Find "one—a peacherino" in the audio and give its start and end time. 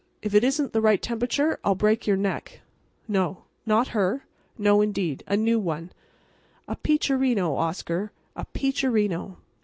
5.59-7.55